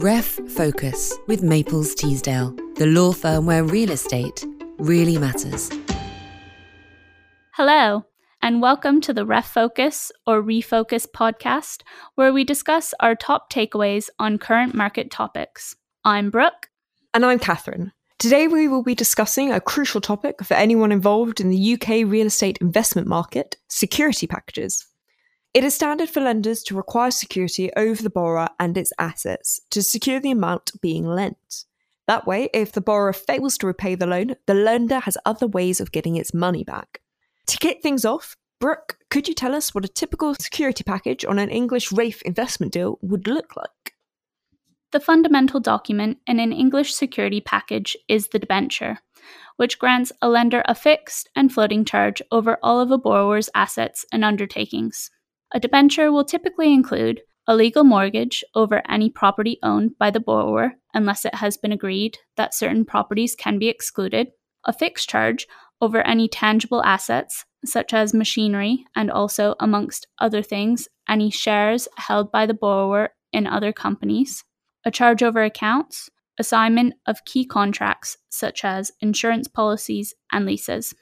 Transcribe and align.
Ref 0.00 0.38
Focus 0.54 1.12
with 1.26 1.42
Maples 1.42 1.92
Teasdale, 1.92 2.54
the 2.76 2.86
law 2.86 3.10
firm 3.10 3.46
where 3.46 3.64
real 3.64 3.90
estate 3.90 4.46
really 4.78 5.18
matters. 5.18 5.72
Hello, 7.54 8.04
and 8.40 8.62
welcome 8.62 9.00
to 9.00 9.12
the 9.12 9.26
Ref 9.26 9.52
Focus 9.52 10.12
or 10.24 10.40
Refocus 10.40 11.04
podcast, 11.12 11.82
where 12.14 12.32
we 12.32 12.44
discuss 12.44 12.94
our 13.00 13.16
top 13.16 13.52
takeaways 13.52 14.08
on 14.20 14.38
current 14.38 14.72
market 14.72 15.10
topics. 15.10 15.74
I'm 16.04 16.30
Brooke. 16.30 16.68
And 17.12 17.26
I'm 17.26 17.40
Katherine. 17.40 17.90
Today 18.20 18.46
we 18.46 18.68
will 18.68 18.84
be 18.84 18.94
discussing 18.94 19.50
a 19.50 19.60
crucial 19.60 20.00
topic 20.00 20.44
for 20.44 20.54
anyone 20.54 20.92
involved 20.92 21.40
in 21.40 21.50
the 21.50 21.72
UK 21.74 22.08
real 22.08 22.28
estate 22.28 22.58
investment 22.60 23.08
market 23.08 23.56
security 23.66 24.28
packages. 24.28 24.87
It 25.58 25.64
is 25.64 25.74
standard 25.74 26.08
for 26.08 26.20
lenders 26.20 26.62
to 26.62 26.76
require 26.76 27.10
security 27.10 27.68
over 27.76 28.00
the 28.00 28.10
borrower 28.10 28.48
and 28.60 28.78
its 28.78 28.92
assets 28.96 29.60
to 29.70 29.82
secure 29.82 30.20
the 30.20 30.30
amount 30.30 30.70
being 30.80 31.04
lent. 31.04 31.64
That 32.06 32.28
way, 32.28 32.48
if 32.54 32.70
the 32.70 32.80
borrower 32.80 33.12
fails 33.12 33.58
to 33.58 33.66
repay 33.66 33.96
the 33.96 34.06
loan, 34.06 34.36
the 34.46 34.54
lender 34.54 35.00
has 35.00 35.18
other 35.26 35.48
ways 35.48 35.80
of 35.80 35.90
getting 35.90 36.14
its 36.14 36.32
money 36.32 36.62
back. 36.62 37.00
To 37.48 37.58
kick 37.58 37.82
things 37.82 38.04
off, 38.04 38.36
Brooke, 38.60 38.98
could 39.10 39.26
you 39.26 39.34
tell 39.34 39.52
us 39.52 39.74
what 39.74 39.84
a 39.84 39.88
typical 39.88 40.32
security 40.36 40.84
package 40.84 41.24
on 41.24 41.40
an 41.40 41.50
English 41.50 41.90
RAIF 41.90 42.22
investment 42.22 42.72
deal 42.72 43.00
would 43.02 43.26
look 43.26 43.56
like? 43.56 43.94
The 44.92 45.00
fundamental 45.00 45.58
document 45.58 46.18
in 46.28 46.38
an 46.38 46.52
English 46.52 46.94
security 46.94 47.40
package 47.40 47.96
is 48.06 48.28
the 48.28 48.38
debenture, 48.38 49.00
which 49.56 49.80
grants 49.80 50.12
a 50.22 50.28
lender 50.28 50.62
a 50.66 50.76
fixed 50.76 51.28
and 51.34 51.52
floating 51.52 51.84
charge 51.84 52.22
over 52.30 52.58
all 52.62 52.78
of 52.78 52.92
a 52.92 52.96
borrower's 52.96 53.50
assets 53.56 54.04
and 54.12 54.24
undertakings. 54.24 55.10
A 55.52 55.60
debenture 55.60 56.12
will 56.12 56.24
typically 56.24 56.72
include 56.72 57.22
a 57.46 57.56
legal 57.56 57.82
mortgage 57.82 58.44
over 58.54 58.82
any 58.88 59.08
property 59.08 59.58
owned 59.62 59.96
by 59.98 60.10
the 60.10 60.20
borrower, 60.20 60.74
unless 60.92 61.24
it 61.24 61.36
has 61.36 61.56
been 61.56 61.72
agreed 61.72 62.18
that 62.36 62.52
certain 62.52 62.84
properties 62.84 63.34
can 63.34 63.58
be 63.58 63.68
excluded, 63.68 64.28
a 64.64 64.72
fixed 64.72 65.08
charge 65.08 65.46
over 65.80 66.06
any 66.06 66.28
tangible 66.28 66.84
assets, 66.84 67.46
such 67.64 67.94
as 67.94 68.12
machinery, 68.12 68.84
and 68.94 69.10
also, 69.10 69.54
amongst 69.60 70.06
other 70.18 70.42
things, 70.42 70.88
any 71.08 71.30
shares 71.30 71.88
held 71.96 72.30
by 72.30 72.44
the 72.44 72.52
borrower 72.52 73.10
in 73.32 73.46
other 73.46 73.72
companies, 73.72 74.44
a 74.84 74.90
charge 74.90 75.22
over 75.22 75.42
accounts, 75.42 76.10
assignment 76.38 76.94
of 77.06 77.24
key 77.24 77.46
contracts, 77.46 78.18
such 78.28 78.64
as 78.64 78.92
insurance 79.00 79.48
policies 79.48 80.14
and 80.30 80.44
leases, 80.44 80.94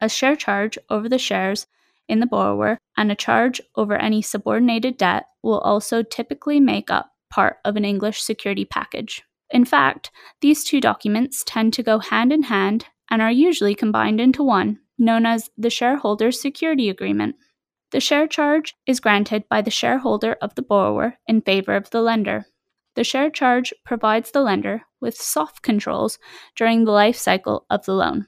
a 0.00 0.08
share 0.08 0.36
charge 0.36 0.76
over 0.90 1.08
the 1.08 1.18
shares 1.18 1.66
in 2.08 2.20
the 2.20 2.26
borrower, 2.26 2.78
and 2.96 3.10
a 3.10 3.16
charge 3.16 3.60
over 3.76 3.96
any 3.96 4.22
subordinated 4.22 4.96
debt 4.96 5.24
will 5.42 5.60
also 5.60 6.02
typically 6.02 6.60
make 6.60 6.90
up 6.90 7.10
part 7.30 7.56
of 7.64 7.76
an 7.76 7.84
English 7.84 8.22
security 8.22 8.64
package. 8.64 9.22
In 9.50 9.64
fact, 9.64 10.10
these 10.40 10.64
two 10.64 10.80
documents 10.80 11.44
tend 11.46 11.72
to 11.74 11.82
go 11.82 11.98
hand 11.98 12.32
in 12.32 12.44
hand 12.44 12.86
and 13.10 13.20
are 13.20 13.30
usually 13.30 13.74
combined 13.74 14.20
into 14.20 14.42
one, 14.42 14.80
known 14.98 15.26
as 15.26 15.50
the 15.56 15.70
Shareholders 15.70 16.40
Security 16.40 16.88
Agreement. 16.88 17.36
The 17.90 18.00
share 18.00 18.26
charge 18.26 18.74
is 18.86 19.00
granted 19.00 19.44
by 19.48 19.62
the 19.62 19.70
shareholder 19.70 20.36
of 20.42 20.54
the 20.54 20.62
borrower 20.62 21.18
in 21.26 21.42
favor 21.42 21.76
of 21.76 21.90
the 21.90 22.02
lender. 22.02 22.46
The 22.96 23.04
share 23.04 23.30
charge 23.30 23.72
provides 23.84 24.30
the 24.30 24.40
lender 24.40 24.82
with 25.00 25.16
soft 25.16 25.62
controls 25.62 26.18
during 26.56 26.84
the 26.84 26.92
life 26.92 27.16
cycle 27.16 27.66
of 27.70 27.84
the 27.84 27.94
loan. 27.94 28.26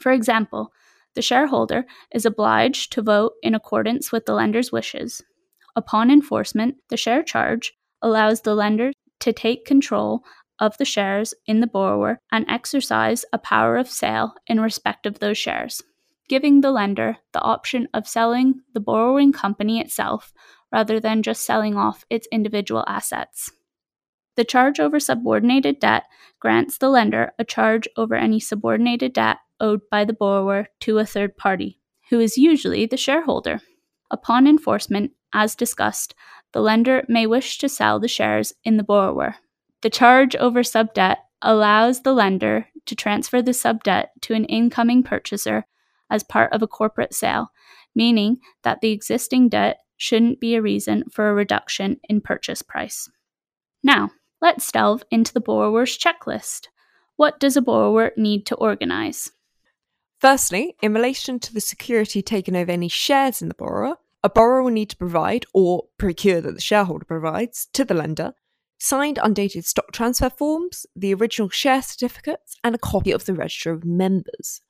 For 0.00 0.12
example, 0.12 0.72
the 1.16 1.22
shareholder 1.22 1.84
is 2.14 2.24
obliged 2.24 2.92
to 2.92 3.02
vote 3.02 3.32
in 3.42 3.54
accordance 3.54 4.12
with 4.12 4.26
the 4.26 4.34
lender's 4.34 4.70
wishes. 4.70 5.22
Upon 5.74 6.10
enforcement, 6.10 6.76
the 6.90 6.96
share 6.96 7.24
charge 7.24 7.72
allows 8.00 8.42
the 8.42 8.54
lender 8.54 8.92
to 9.20 9.32
take 9.32 9.64
control 9.64 10.20
of 10.60 10.78
the 10.78 10.84
shares 10.84 11.34
in 11.46 11.60
the 11.60 11.66
borrower 11.66 12.20
and 12.30 12.46
exercise 12.48 13.24
a 13.32 13.38
power 13.38 13.76
of 13.76 13.88
sale 13.88 14.34
in 14.46 14.60
respect 14.60 15.06
of 15.06 15.18
those 15.18 15.36
shares, 15.36 15.82
giving 16.28 16.60
the 16.60 16.70
lender 16.70 17.16
the 17.32 17.40
option 17.40 17.88
of 17.92 18.06
selling 18.06 18.60
the 18.72 18.80
borrowing 18.80 19.32
company 19.32 19.80
itself 19.80 20.32
rather 20.72 21.00
than 21.00 21.22
just 21.22 21.44
selling 21.44 21.76
off 21.76 22.04
its 22.10 22.28
individual 22.30 22.84
assets. 22.86 23.50
The 24.36 24.44
charge 24.44 24.78
over 24.78 25.00
subordinated 25.00 25.80
debt 25.80 26.04
grants 26.40 26.76
the 26.78 26.90
lender 26.90 27.32
a 27.38 27.44
charge 27.44 27.88
over 27.96 28.14
any 28.14 28.38
subordinated 28.38 29.14
debt 29.14 29.38
owed 29.60 29.80
by 29.90 30.04
the 30.04 30.12
borrower 30.12 30.68
to 30.80 30.98
a 30.98 31.06
third 31.06 31.36
party, 31.36 31.80
who 32.10 32.20
is 32.20 32.38
usually 32.38 32.86
the 32.86 32.96
shareholder. 32.96 33.60
Upon 34.10 34.46
enforcement, 34.46 35.12
as 35.32 35.54
discussed, 35.54 36.14
the 36.52 36.60
lender 36.60 37.04
may 37.08 37.26
wish 37.26 37.58
to 37.58 37.68
sell 37.68 37.98
the 37.98 38.08
shares 38.08 38.52
in 38.64 38.76
the 38.76 38.84
borrower. 38.84 39.36
The 39.82 39.90
charge 39.90 40.34
over 40.36 40.62
subdebt 40.62 41.16
allows 41.42 42.02
the 42.02 42.12
lender 42.12 42.68
to 42.86 42.94
transfer 42.94 43.42
the 43.42 43.52
subdebt 43.52 44.06
to 44.22 44.34
an 44.34 44.44
incoming 44.46 45.02
purchaser 45.02 45.66
as 46.08 46.22
part 46.22 46.52
of 46.52 46.62
a 46.62 46.68
corporate 46.68 47.14
sale, 47.14 47.50
meaning 47.94 48.38
that 48.62 48.80
the 48.80 48.92
existing 48.92 49.48
debt 49.48 49.78
shouldn't 49.96 50.40
be 50.40 50.54
a 50.54 50.62
reason 50.62 51.04
for 51.10 51.28
a 51.28 51.34
reduction 51.34 52.00
in 52.08 52.20
purchase 52.20 52.62
price. 52.62 53.10
Now, 53.82 54.10
let's 54.40 54.70
delve 54.70 55.02
into 55.10 55.32
the 55.32 55.40
borrower's 55.40 55.96
checklist. 55.96 56.68
What 57.16 57.40
does 57.40 57.56
a 57.56 57.62
borrower 57.62 58.12
need 58.16 58.46
to 58.46 58.54
organize? 58.56 59.30
Firstly, 60.18 60.76
in 60.82 60.94
relation 60.94 61.38
to 61.40 61.52
the 61.52 61.60
security 61.60 62.22
taken 62.22 62.56
over 62.56 62.70
any 62.70 62.88
shares 62.88 63.42
in 63.42 63.48
the 63.48 63.54
borrower, 63.54 63.96
a 64.24 64.30
borrower 64.30 64.62
will 64.62 64.70
need 64.70 64.90
to 64.90 64.96
provide, 64.96 65.46
or 65.52 65.86
procure 65.98 66.40
that 66.40 66.54
the 66.54 66.60
shareholder 66.60 67.04
provides, 67.04 67.66
to 67.72 67.84
the 67.84 67.94
lender 67.94 68.34
signed 68.78 69.18
undated 69.22 69.64
stock 69.64 69.92
transfer 69.92 70.30
forms, 70.30 70.86
the 70.94 71.14
original 71.14 71.48
share 71.48 71.82
certificates, 71.82 72.56
and 72.62 72.74
a 72.74 72.78
copy 72.78 73.10
of 73.10 73.24
the 73.24 73.34
register 73.34 73.72
of 73.72 73.84
members. 73.84 74.60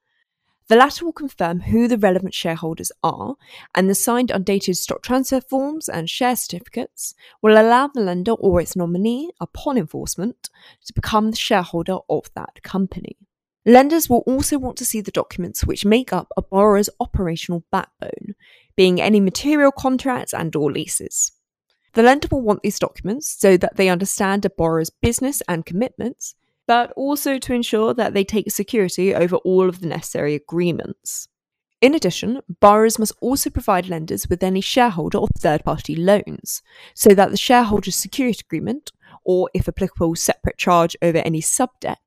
The 0.69 0.77
latter 0.77 1.05
will 1.05 1.13
confirm 1.13 1.61
who 1.61 1.87
the 1.87 1.99
relevant 1.99 2.35
shareholders 2.35 2.91
are, 3.03 3.37
and 3.75 3.89
the 3.89 3.95
signed 3.95 4.33
undated 4.33 4.77
stock 4.77 5.03
transfer 5.03 5.41
forms 5.41 5.89
and 5.89 6.11
share 6.11 6.35
certificates 6.35 7.15
will 7.41 7.61
allow 7.61 7.87
the 7.87 8.01
lender 8.01 8.33
or 8.33 8.61
its 8.61 8.75
nominee, 8.75 9.31
upon 9.41 9.79
enforcement, 9.79 10.51
to 10.85 10.93
become 10.93 11.31
the 11.31 11.37
shareholder 11.37 11.99
of 12.09 12.31
that 12.35 12.63
company. 12.65 13.17
Lenders 13.69 14.09
will 14.09 14.23
also 14.29 14.59
want 14.59 14.77
to 14.79 14.85
see 14.85 15.01
the 15.01 15.11
documents 15.11 15.65
which 15.65 15.85
make 15.85 16.13
up 16.13 16.29
a 16.37 16.43
borrower's 16.43 16.89
operational 17.01 17.65
backbone, 17.73 18.37
being 18.77 19.01
any 19.01 19.19
material 19.19 19.73
contracts 19.73 20.33
and 20.33 20.55
or 20.55 20.71
leases. 20.71 21.33
The 21.95 22.05
lender 22.05 22.29
will 22.31 22.43
want 22.43 22.63
these 22.63 22.79
documents 22.79 23.29
so 23.29 23.57
that 23.57 23.77
they 23.77 23.89
understand 23.89 24.45
a 24.45 24.51
borrower's 24.51 24.91
business 24.91 25.43
and 25.49 25.67
commitments, 25.67 26.37
but 26.69 26.93
also 26.93 27.39
to 27.39 27.55
ensure 27.55 27.93
that 27.95 28.15
they 28.15 28.23
take 28.23 28.53
security 28.53 29.13
over 29.13 29.37
all 29.37 29.69
of 29.69 29.81
the 29.81 29.89
necessary 29.89 30.37
agreements. 30.37 31.27
In 31.81 31.95
addition, 31.95 32.43
borrowers 32.61 33.01
must 33.01 33.15
also 33.21 33.51
provide 33.51 33.89
lenders 33.89 34.29
with 34.29 34.45
any 34.45 34.61
shareholder 34.61 35.19
or 35.19 35.29
third 35.39 35.65
party 35.65 35.97
loans, 35.97 36.63
so 36.95 37.15
that 37.15 37.33
the 37.33 37.37
shareholder's 37.37 37.97
security 37.97 38.43
agreement, 38.47 38.93
or 39.25 39.51
if 39.55 39.69
applicable, 39.69 40.15
separate 40.15 40.57
charge 40.57 40.97
over 41.03 41.19
any 41.19 41.41
sub 41.41 41.71
debt, 41.81 42.06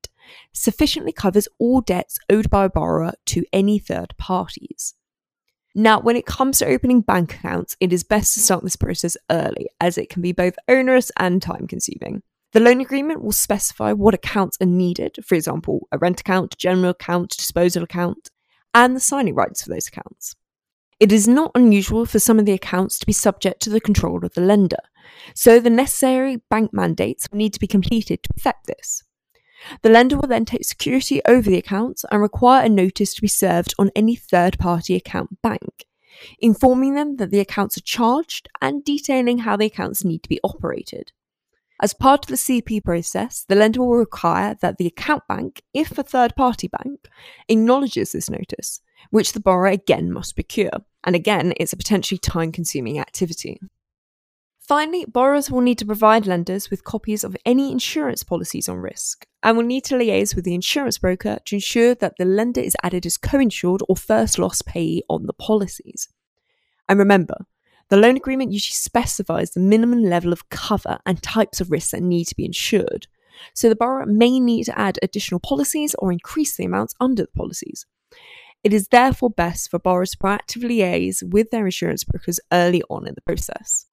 sufficiently 0.52 1.12
covers 1.12 1.48
all 1.58 1.80
debts 1.80 2.18
owed 2.28 2.50
by 2.50 2.64
a 2.64 2.70
borrower 2.70 3.12
to 3.26 3.44
any 3.52 3.78
third 3.78 4.14
parties. 4.18 4.94
Now, 5.74 6.00
when 6.00 6.16
it 6.16 6.26
comes 6.26 6.58
to 6.58 6.66
opening 6.66 7.00
bank 7.00 7.34
accounts, 7.34 7.76
it 7.78 7.92
is 7.92 8.02
best 8.02 8.34
to 8.34 8.40
start 8.40 8.64
this 8.64 8.76
process 8.76 9.16
early, 9.30 9.68
as 9.80 9.96
it 9.96 10.10
can 10.10 10.20
be 10.20 10.32
both 10.32 10.56
onerous 10.68 11.12
and 11.16 11.40
time 11.40 11.68
consuming. 11.68 12.22
The 12.52 12.60
loan 12.60 12.80
agreement 12.80 13.22
will 13.22 13.30
specify 13.30 13.92
what 13.92 14.14
accounts 14.14 14.56
are 14.60 14.66
needed, 14.66 15.18
for 15.24 15.36
example, 15.36 15.86
a 15.92 15.98
rent 15.98 16.20
account, 16.20 16.58
general 16.58 16.90
account, 16.90 17.30
disposal 17.30 17.84
account, 17.84 18.30
and 18.74 18.96
the 18.96 19.00
signing 19.00 19.36
rights 19.36 19.62
for 19.62 19.70
those 19.70 19.86
accounts. 19.86 20.34
It 20.98 21.12
is 21.12 21.28
not 21.28 21.52
unusual 21.54 22.04
for 22.04 22.18
some 22.18 22.40
of 22.40 22.46
the 22.46 22.52
accounts 22.52 22.98
to 22.98 23.06
be 23.06 23.12
subject 23.12 23.62
to 23.62 23.70
the 23.70 23.80
control 23.80 24.24
of 24.24 24.34
the 24.34 24.40
lender, 24.40 24.82
so 25.34 25.60
the 25.60 25.70
necessary 25.70 26.38
bank 26.50 26.74
mandates 26.74 27.28
will 27.30 27.38
need 27.38 27.54
to 27.54 27.60
be 27.60 27.68
completed 27.68 28.22
to 28.24 28.30
effect 28.36 28.66
this. 28.66 29.04
The 29.82 29.90
lender 29.90 30.16
will 30.16 30.28
then 30.28 30.44
take 30.44 30.64
security 30.64 31.20
over 31.26 31.50
the 31.50 31.58
accounts 31.58 32.04
and 32.10 32.20
require 32.20 32.64
a 32.64 32.68
notice 32.68 33.14
to 33.14 33.22
be 33.22 33.28
served 33.28 33.74
on 33.78 33.90
any 33.94 34.16
third 34.16 34.58
party 34.58 34.94
account 34.94 35.42
bank, 35.42 35.86
informing 36.38 36.94
them 36.94 37.16
that 37.16 37.30
the 37.30 37.40
accounts 37.40 37.76
are 37.76 37.82
charged 37.82 38.48
and 38.60 38.84
detailing 38.84 39.38
how 39.38 39.56
the 39.56 39.66
accounts 39.66 40.04
need 40.04 40.22
to 40.22 40.28
be 40.28 40.40
operated. 40.42 41.12
As 41.82 41.94
part 41.94 42.24
of 42.24 42.28
the 42.28 42.36
CP 42.36 42.84
process, 42.84 43.44
the 43.48 43.54
lender 43.54 43.80
will 43.80 43.96
require 43.96 44.54
that 44.60 44.76
the 44.76 44.86
account 44.86 45.22
bank, 45.26 45.62
if 45.72 45.96
a 45.96 46.02
third 46.02 46.36
party 46.36 46.68
bank, 46.68 47.08
acknowledges 47.48 48.12
this 48.12 48.28
notice, 48.28 48.82
which 49.10 49.32
the 49.32 49.40
borrower 49.40 49.68
again 49.68 50.12
must 50.12 50.34
procure. 50.34 50.70
And 51.04 51.16
again, 51.16 51.54
it's 51.56 51.72
a 51.72 51.78
potentially 51.78 52.18
time 52.18 52.52
consuming 52.52 52.98
activity. 52.98 53.60
Finally, 54.70 55.04
borrowers 55.04 55.50
will 55.50 55.62
need 55.62 55.78
to 55.78 55.84
provide 55.84 56.28
lenders 56.28 56.70
with 56.70 56.84
copies 56.84 57.24
of 57.24 57.36
any 57.44 57.72
insurance 57.72 58.22
policies 58.22 58.68
on 58.68 58.76
risk 58.76 59.26
and 59.42 59.56
will 59.56 59.64
need 59.64 59.82
to 59.82 59.96
liaise 59.96 60.36
with 60.36 60.44
the 60.44 60.54
insurance 60.54 60.96
broker 60.96 61.38
to 61.44 61.56
ensure 61.56 61.92
that 61.96 62.14
the 62.18 62.24
lender 62.24 62.60
is 62.60 62.76
added 62.84 63.04
as 63.04 63.16
co 63.16 63.40
insured 63.40 63.82
or 63.88 63.96
first 63.96 64.38
loss 64.38 64.62
payee 64.62 65.02
on 65.10 65.26
the 65.26 65.32
policies. 65.32 66.08
And 66.88 67.00
remember, 67.00 67.34
The 67.88 67.96
loan 67.96 68.16
agreement 68.16 68.52
usually 68.52 68.76
specifies 68.76 69.50
the 69.50 69.58
minimum 69.58 70.04
level 70.04 70.32
of 70.32 70.50
cover 70.50 71.00
and 71.04 71.20
types 71.20 71.60
of 71.60 71.72
risks 71.72 71.90
that 71.90 72.02
need 72.02 72.26
to 72.26 72.36
be 72.36 72.44
insured. 72.44 73.08
So 73.54 73.68
the 73.68 73.74
borrower 73.74 74.06
may 74.06 74.38
need 74.38 74.66
to 74.66 74.78
add 74.78 75.00
additional 75.02 75.40
policies 75.40 75.96
or 75.98 76.12
increase 76.12 76.56
the 76.56 76.66
amounts 76.66 76.94
under 77.00 77.24
the 77.24 77.32
policies. 77.36 77.86
It 78.62 78.72
is 78.72 78.86
therefore 78.86 79.30
best 79.30 79.68
for 79.68 79.80
borrowers 79.80 80.12
to 80.12 80.18
proactively 80.18 80.78
liaise 80.78 81.28
with 81.28 81.50
their 81.50 81.64
insurance 81.64 82.04
brokers 82.04 82.38
early 82.52 82.84
on 82.88 83.08
in 83.08 83.16
the 83.16 83.22
process. 83.22 83.89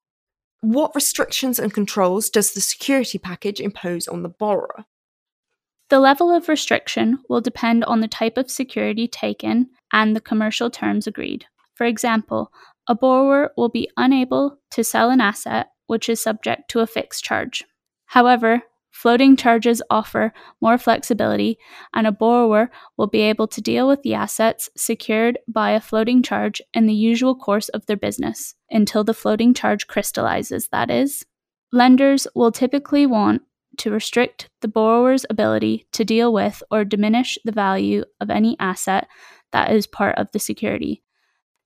What 0.60 0.94
restrictions 0.94 1.58
and 1.58 1.72
controls 1.72 2.30
does 2.30 2.52
the 2.52 2.60
security 2.60 3.18
package 3.18 3.60
impose 3.60 4.08
on 4.08 4.22
the 4.22 4.28
borrower? 4.28 4.86
The 5.88 6.00
level 6.00 6.30
of 6.30 6.48
restriction 6.48 7.20
will 7.28 7.40
depend 7.40 7.84
on 7.84 8.00
the 8.00 8.08
type 8.08 8.36
of 8.36 8.50
security 8.50 9.08
taken 9.08 9.70
and 9.92 10.14
the 10.14 10.20
commercial 10.20 10.68
terms 10.68 11.06
agreed. 11.06 11.46
For 11.74 11.86
example, 11.86 12.52
a 12.88 12.94
borrower 12.94 13.52
will 13.56 13.68
be 13.68 13.88
unable 13.96 14.58
to 14.72 14.82
sell 14.82 15.10
an 15.10 15.20
asset 15.20 15.68
which 15.86 16.08
is 16.08 16.20
subject 16.20 16.68
to 16.70 16.80
a 16.80 16.86
fixed 16.86 17.24
charge. 17.24 17.64
However, 18.06 18.62
floating 19.00 19.36
charges 19.36 19.80
offer 19.90 20.32
more 20.60 20.76
flexibility, 20.76 21.56
and 21.94 22.04
a 22.04 22.10
borrower 22.10 22.68
will 22.96 23.06
be 23.06 23.20
able 23.20 23.46
to 23.46 23.60
deal 23.60 23.86
with 23.86 24.02
the 24.02 24.12
assets 24.12 24.68
secured 24.76 25.38
by 25.46 25.70
a 25.70 25.80
floating 25.80 26.20
charge 26.20 26.60
in 26.74 26.86
the 26.86 26.94
usual 26.94 27.36
course 27.36 27.68
of 27.68 27.86
their 27.86 27.96
business 27.96 28.56
until 28.70 29.04
the 29.04 29.14
floating 29.14 29.54
charge 29.54 29.86
crystallizes, 29.86 30.66
that 30.72 30.90
is. 30.90 31.24
Lenders 31.70 32.26
will 32.34 32.50
typically 32.50 33.06
want 33.06 33.42
to 33.76 33.92
restrict 33.92 34.50
the 34.62 34.68
borrower's 34.68 35.24
ability 35.30 35.86
to 35.92 36.04
deal 36.04 36.32
with 36.32 36.60
or 36.68 36.84
diminish 36.84 37.38
the 37.44 37.52
value 37.52 38.02
of 38.20 38.30
any 38.30 38.56
asset 38.58 39.06
that 39.52 39.70
is 39.70 39.86
part 39.86 40.18
of 40.18 40.26
the 40.32 40.40
security. 40.40 41.04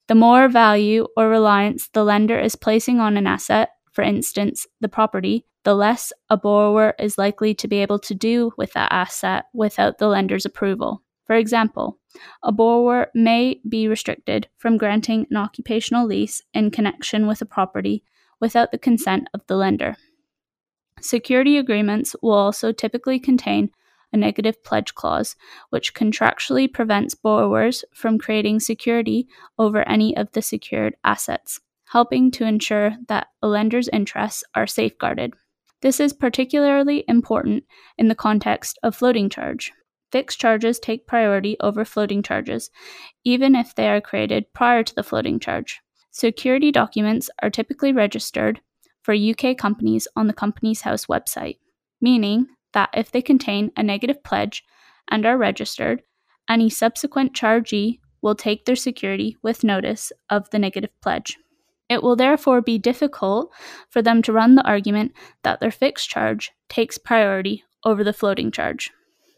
The 0.09 0.15
more 0.15 0.49
value 0.49 1.07
or 1.17 1.31
reliance 1.31 1.89
the 1.95 2.05
lender 2.05 2.39
is 2.39 2.57
placing 2.57 3.01
on 3.01 3.17
an 3.17 3.27
asset, 3.27 3.71
for 3.91 4.03
instance, 4.03 4.67
the 4.83 4.89
property, 4.89 5.47
the 5.65 5.75
less 5.75 6.13
a 6.29 6.37
borrower 6.37 6.95
is 6.99 7.19
likely 7.19 7.55
to 7.55 7.69
be 7.69 7.79
able 7.79 7.99
to 8.01 8.15
do 8.15 8.53
with 8.57 8.73
that 8.73 8.93
asset 8.93 9.45
without 9.55 9.99
the 9.99 10.09
lender's 10.09 10.45
approval. 10.45 11.03
For 11.27 11.37
example, 11.37 11.99
a 12.43 12.53
borrower 12.53 13.09
may 13.15 13.61
be 13.69 13.89
restricted 13.89 14.49
from 14.59 14.77
granting 14.77 15.27
an 15.31 15.37
occupational 15.37 16.07
lease 16.07 16.43
in 16.53 16.71
connection 16.71 17.27
with 17.27 17.41
a 17.41 17.47
property 17.47 18.03
without 18.41 18.73
the 18.73 18.79
consent 18.79 19.29
of 19.33 19.41
the 19.47 19.57
lender. 19.57 19.97
Security 21.01 21.57
agreements 21.59 22.15
will 22.23 22.33
also 22.33 22.73
typically 22.73 23.19
contain 23.19 23.71
a 24.13 24.17
negative 24.17 24.63
pledge 24.63 24.95
clause, 24.95 25.37
which 25.71 25.95
contractually 25.95 26.71
prevents 26.71 27.15
borrowers 27.15 27.85
from 27.95 28.19
creating 28.19 28.61
security 28.61 29.27
over 29.59 29.89
any 29.89 30.17
of 30.17 30.31
the 30.33 30.43
secured 30.43 30.95
assets, 31.03 31.61
helping 31.87 32.31
to 32.33 32.45
ensure 32.45 32.97
that 33.09 33.29
a 33.41 33.49
lender's 33.49 33.89
interests 33.89 34.45
are 34.55 34.67
safeguarded. 34.67 35.35
This 35.83 35.99
is 35.99 36.13
particularly 36.13 37.05
important 37.09 37.65
in 37.99 38.09
the 38.09 38.15
context 38.15 38.79
of 38.83 38.95
floating 38.95 39.29
charge. 39.29 39.73
Fixed 40.13 40.39
charges 40.39 40.79
take 40.79 41.07
priority 41.07 41.57
over 41.61 41.85
floating 41.85 42.23
charges, 42.23 42.71
even 43.25 43.57
if 43.57 43.75
they 43.75 43.89
are 43.89 44.01
created 44.01 44.53
prior 44.53 44.85
to 44.85 44.95
the 44.95 45.03
floating 45.03 45.41
charge. 45.41 45.81
Security 46.13 46.71
documents 46.71 47.31
are 47.43 47.51
typically 47.51 47.93
registered 47.93 48.61
for 49.03 49.15
UK 49.15 49.57
companies 49.57 50.07
on 50.15 50.29
the 50.29 50.33
Companies 50.33 50.83
House 50.83 51.07
website, 51.07 51.59
meaning 52.01 52.47
that 52.75 52.91
if 52.95 53.11
they 53.11 53.23
contain 53.23 53.73
a 53.77 53.83
negative 53.83 54.23
pledge 54.23 54.63
and 55.09 55.27
are 55.27 55.37
registered, 55.37 56.03
any 56.49 56.71
subsequent 56.71 57.35
chargee 57.35 57.99
will 58.21 58.37
take 58.37 58.67
their 58.67 58.77
security 58.77 59.37
with 59.43 59.65
notice 59.65 60.13
of 60.31 60.49
the 60.51 60.59
negative 60.59 60.91
pledge. 61.01 61.39
It 61.93 62.03
will 62.03 62.17
therefore 62.17 62.63
be 62.63 62.79
difficult 62.79 63.53
for 63.91 64.01
them 64.01 64.23
to 64.23 64.33
run 64.33 64.55
the 64.55 64.67
argument 64.67 65.13
that 65.43 65.61
their 65.61 65.71
fixed 65.71 66.09
charge 66.09 66.51
takes 66.71 66.97
priority 66.97 67.65
over 67.85 68.03
the 68.03 68.15
floating 68.15 68.51
charge. 68.51 68.91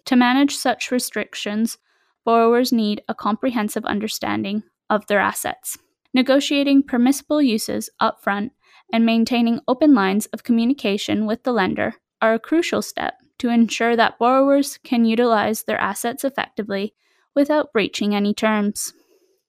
To 0.04 0.14
manage 0.14 0.54
such 0.54 0.92
restrictions, 0.92 1.78
borrowers 2.24 2.72
need 2.72 3.02
a 3.08 3.14
comprehensive 3.14 3.84
understanding 3.84 4.62
of 4.88 5.04
their 5.08 5.18
assets. 5.18 5.76
Negotiating 6.14 6.84
permissible 6.84 7.42
uses 7.42 7.90
upfront 8.00 8.52
and 8.92 9.04
maintaining 9.04 9.58
open 9.66 9.92
lines 9.92 10.26
of 10.26 10.44
communication 10.44 11.26
with 11.26 11.42
the 11.42 11.52
lender 11.52 11.94
are 12.22 12.34
a 12.34 12.38
crucial 12.38 12.82
step 12.82 13.14
to 13.38 13.48
ensure 13.48 13.96
that 13.96 14.20
borrowers 14.20 14.78
can 14.84 15.04
utilize 15.04 15.64
their 15.64 15.80
assets 15.80 16.22
effectively 16.22 16.94
without 17.34 17.72
breaching 17.72 18.14
any 18.14 18.32
terms. 18.32 18.92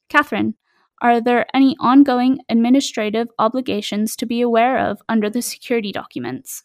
Katherine, 0.10 0.56
are 1.02 1.22
there 1.22 1.46
any 1.54 1.76
ongoing 1.80 2.40
administrative 2.50 3.28
obligations 3.40 4.16
to 4.18 4.26
be 4.26 4.42
aware 4.42 4.78
of 4.78 5.02
under 5.10 5.30
the 5.30 5.42
security 5.42 5.92
documents? 5.92 6.64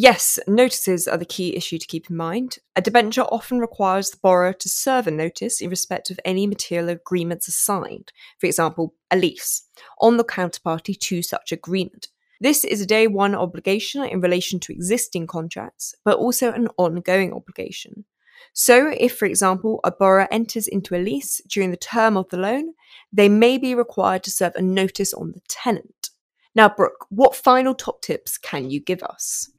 Yes, 0.00 0.38
notices 0.46 1.08
are 1.08 1.16
the 1.16 1.24
key 1.24 1.56
issue 1.56 1.76
to 1.76 1.86
keep 1.86 2.08
in 2.08 2.16
mind. 2.16 2.58
A 2.76 2.80
debenture 2.80 3.22
often 3.22 3.58
requires 3.58 4.10
the 4.10 4.18
borrower 4.18 4.52
to 4.52 4.68
serve 4.68 5.08
a 5.08 5.10
notice 5.10 5.60
in 5.60 5.70
respect 5.70 6.10
of 6.12 6.20
any 6.24 6.46
material 6.46 6.88
agreements 6.88 7.48
assigned, 7.48 8.12
for 8.38 8.46
example, 8.46 8.94
a 9.10 9.16
lease, 9.16 9.64
on 10.00 10.16
the 10.16 10.22
counterparty 10.24 10.96
to 11.00 11.20
such 11.20 11.50
agreement. 11.50 12.06
This 12.40 12.62
is 12.62 12.80
a 12.80 12.86
day 12.86 13.08
one 13.08 13.34
obligation 13.34 14.04
in 14.04 14.20
relation 14.20 14.60
to 14.60 14.72
existing 14.72 15.26
contracts, 15.26 15.96
but 16.04 16.18
also 16.18 16.52
an 16.52 16.68
ongoing 16.76 17.32
obligation. 17.32 18.04
So, 18.52 18.94
if, 18.98 19.16
for 19.16 19.26
example, 19.26 19.80
a 19.84 19.90
borrower 19.90 20.28
enters 20.32 20.68
into 20.68 20.96
a 20.96 21.02
lease 21.02 21.40
during 21.48 21.70
the 21.70 21.76
term 21.76 22.16
of 22.16 22.28
the 22.28 22.38
loan, 22.38 22.74
they 23.12 23.28
may 23.28 23.58
be 23.58 23.74
required 23.74 24.24
to 24.24 24.30
serve 24.30 24.54
a 24.56 24.62
notice 24.62 25.14
on 25.14 25.32
the 25.32 25.40
tenant. 25.48 26.10
Now, 26.54 26.68
Brooke, 26.68 27.06
what 27.08 27.36
final 27.36 27.74
top 27.74 28.02
tips 28.02 28.38
can 28.38 28.70
you 28.70 28.80
give 28.80 29.02
us? 29.02 29.50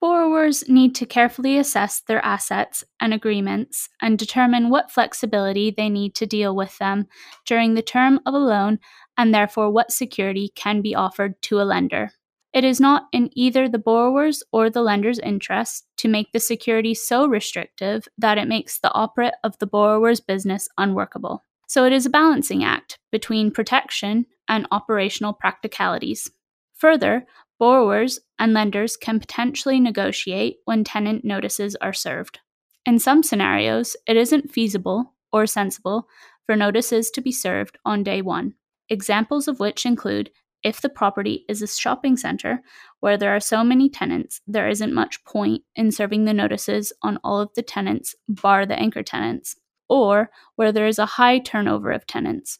Borrowers 0.00 0.68
need 0.68 0.94
to 0.96 1.06
carefully 1.06 1.56
assess 1.56 2.00
their 2.00 2.24
assets 2.24 2.84
and 3.00 3.14
agreements 3.14 3.88
and 4.02 4.18
determine 4.18 4.68
what 4.68 4.90
flexibility 4.90 5.70
they 5.70 5.88
need 5.88 6.14
to 6.16 6.26
deal 6.26 6.54
with 6.54 6.76
them 6.78 7.06
during 7.46 7.74
the 7.74 7.82
term 7.82 8.20
of 8.26 8.34
a 8.34 8.38
loan 8.38 8.78
and 9.16 9.34
therefore 9.34 9.70
what 9.70 9.90
security 9.90 10.52
can 10.54 10.82
be 10.82 10.94
offered 10.94 11.40
to 11.42 11.60
a 11.60 11.64
lender. 11.64 12.12
It 12.56 12.64
is 12.64 12.80
not 12.80 13.08
in 13.12 13.28
either 13.34 13.68
the 13.68 13.78
borrower's 13.78 14.42
or 14.50 14.70
the 14.70 14.80
lender's 14.80 15.18
interest 15.18 15.86
to 15.98 16.08
make 16.08 16.32
the 16.32 16.40
security 16.40 16.94
so 16.94 17.26
restrictive 17.26 18.08
that 18.16 18.38
it 18.38 18.48
makes 18.48 18.78
the 18.78 18.90
operate 18.94 19.34
of 19.44 19.58
the 19.58 19.66
borrower's 19.66 20.20
business 20.20 20.66
unworkable. 20.78 21.44
So 21.68 21.84
it 21.84 21.92
is 21.92 22.06
a 22.06 22.10
balancing 22.10 22.64
act 22.64 22.98
between 23.12 23.50
protection 23.50 24.24
and 24.48 24.66
operational 24.70 25.34
practicalities. 25.34 26.30
Further, 26.78 27.26
borrowers 27.58 28.20
and 28.38 28.54
lenders 28.54 28.96
can 28.96 29.20
potentially 29.20 29.78
negotiate 29.78 30.56
when 30.64 30.82
tenant 30.82 31.26
notices 31.26 31.76
are 31.82 31.92
served. 31.92 32.38
In 32.86 32.98
some 32.98 33.22
scenarios, 33.22 33.96
it 34.06 34.16
isn't 34.16 34.50
feasible 34.50 35.12
or 35.30 35.46
sensible 35.46 36.08
for 36.46 36.56
notices 36.56 37.10
to 37.10 37.20
be 37.20 37.32
served 37.32 37.76
on 37.84 38.02
day 38.02 38.22
one 38.22 38.54
examples 38.88 39.48
of 39.48 39.60
which 39.60 39.84
include 39.84 40.30
if 40.66 40.80
the 40.80 40.88
property 40.88 41.44
is 41.48 41.62
a 41.62 41.66
shopping 41.68 42.16
center 42.16 42.60
where 42.98 43.16
there 43.16 43.30
are 43.30 43.38
so 43.38 43.62
many 43.62 43.88
tenants, 43.88 44.40
there 44.48 44.68
isn't 44.68 44.92
much 44.92 45.24
point 45.24 45.62
in 45.76 45.92
serving 45.92 46.24
the 46.24 46.34
notices 46.34 46.92
on 47.02 47.20
all 47.22 47.38
of 47.38 47.54
the 47.54 47.62
tenants, 47.62 48.16
bar 48.28 48.66
the 48.66 48.74
anchor 48.74 49.04
tenants, 49.04 49.54
or 49.88 50.28
where 50.56 50.72
there 50.72 50.88
is 50.88 50.98
a 50.98 51.06
high 51.06 51.38
turnover 51.38 51.92
of 51.92 52.04
tenants. 52.08 52.58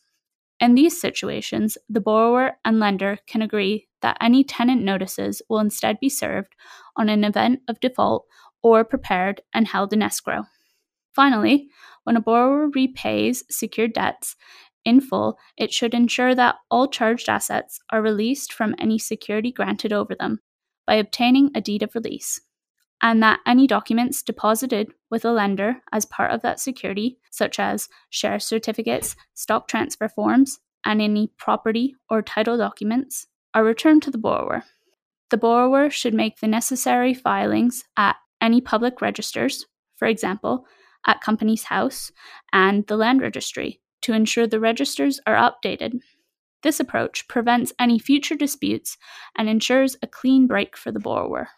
In 0.60 0.76
these 0.76 1.00
situations, 1.00 1.76
the 1.88 2.00
borrower 2.00 2.52
and 2.64 2.78
lender 2.78 3.18
can 3.26 3.42
agree 3.42 3.88
that 4.02 4.18
any 4.20 4.44
tenant 4.44 4.84
notices 4.84 5.42
will 5.48 5.58
instead 5.58 5.98
be 5.98 6.08
served 6.08 6.54
on 6.96 7.08
an 7.08 7.25
event 7.25 7.58
of 7.66 7.80
default 7.80 8.25
or 8.62 8.84
prepared 8.84 9.40
and 9.52 9.66
held 9.66 9.92
in 9.92 10.00
escrow. 10.00 10.44
Finally, 11.12 11.70
when 12.04 12.14
a 12.14 12.20
borrower 12.20 12.68
repays 12.68 13.42
secured 13.50 13.94
debts, 13.94 14.36
in 14.86 15.00
full, 15.00 15.36
it 15.58 15.72
should 15.72 15.92
ensure 15.92 16.34
that 16.34 16.54
all 16.70 16.88
charged 16.88 17.28
assets 17.28 17.80
are 17.90 18.00
released 18.00 18.52
from 18.52 18.74
any 18.78 18.98
security 18.98 19.52
granted 19.52 19.92
over 19.92 20.14
them 20.14 20.38
by 20.86 20.94
obtaining 20.94 21.50
a 21.54 21.60
deed 21.60 21.82
of 21.82 21.94
release, 21.94 22.40
and 23.02 23.22
that 23.22 23.40
any 23.44 23.66
documents 23.66 24.22
deposited 24.22 24.92
with 25.10 25.24
a 25.24 25.32
lender 25.32 25.82
as 25.92 26.06
part 26.06 26.30
of 26.30 26.40
that 26.42 26.60
security, 26.60 27.18
such 27.30 27.58
as 27.58 27.88
share 28.08 28.38
certificates, 28.38 29.16
stock 29.34 29.68
transfer 29.68 30.08
forms, 30.08 30.60
and 30.84 31.02
any 31.02 31.32
property 31.36 31.94
or 32.08 32.22
title 32.22 32.56
documents, 32.56 33.26
are 33.52 33.64
returned 33.64 34.02
to 34.02 34.10
the 34.10 34.18
borrower. 34.18 34.62
The 35.30 35.36
borrower 35.36 35.90
should 35.90 36.14
make 36.14 36.38
the 36.38 36.46
necessary 36.46 37.12
filings 37.12 37.82
at 37.96 38.16
any 38.40 38.60
public 38.60 39.00
registers, 39.00 39.66
for 39.96 40.06
example, 40.06 40.64
at 41.06 41.20
Companies 41.20 41.64
House 41.64 42.12
and 42.52 42.86
the 42.86 42.96
Land 42.96 43.20
Registry, 43.20 43.80
to 44.06 44.12
ensure 44.12 44.46
the 44.46 44.60
registers 44.60 45.20
are 45.26 45.34
updated. 45.34 45.98
This 46.62 46.78
approach 46.78 47.26
prevents 47.26 47.72
any 47.76 47.98
future 47.98 48.36
disputes 48.36 48.96
and 49.36 49.48
ensures 49.48 49.96
a 50.00 50.06
clean 50.06 50.46
break 50.46 50.76
for 50.76 50.92
the 50.92 51.00
borrower. 51.00 51.48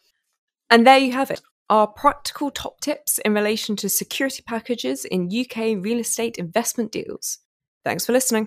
And 0.71 0.87
there 0.87 0.99
you 0.99 1.12
have 1.12 1.31
it 1.31 1.43
our 1.71 1.87
practical 1.87 2.50
top 2.50 2.81
tips 2.81 3.19
in 3.26 3.35
relation 3.35 3.76
to 3.76 3.90
security 3.90 4.43
packages 4.47 5.05
in 5.05 5.28
UK 5.31 5.85
real 5.85 5.99
estate 5.99 6.38
investment 6.38 6.90
deals. 6.90 7.40
Thanks 7.85 8.07
for 8.07 8.12
listening. 8.12 8.47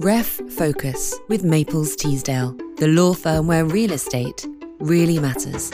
Ref 0.00 0.26
Focus 0.50 1.18
with 1.28 1.44
Maples 1.44 1.96
Teasdale, 1.96 2.54
the 2.76 2.88
law 2.88 3.14
firm 3.14 3.46
where 3.46 3.64
real 3.64 3.92
estate 3.92 4.46
really 4.78 5.18
matters. 5.18 5.72